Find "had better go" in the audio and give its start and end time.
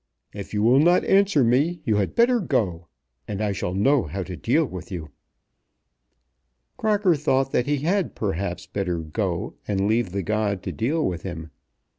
1.97-2.87